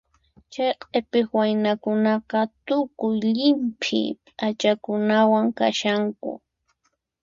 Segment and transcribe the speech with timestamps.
[0.53, 4.01] Chay q'ipiq waynakunaqa tukuy llimp'i
[4.37, 6.31] p'achakunawan kashanku.